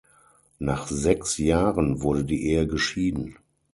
Nach 0.57 0.87
sechs 0.87 1.37
Jahren 1.37 2.01
wurde 2.01 2.25
die 2.25 2.47
Ehe 2.47 2.65
geschieden. 2.65 3.35